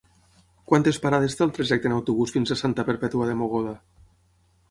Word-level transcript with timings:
Quantes 0.69 0.97
parades 1.03 1.35
té 1.41 1.45
el 1.47 1.51
trajecte 1.57 1.91
en 1.91 1.95
autobús 1.97 2.33
fins 2.37 2.55
a 2.55 2.59
Santa 2.63 2.85
Perpètua 2.87 3.27
de 3.31 3.35
Mogoda? 3.43 3.75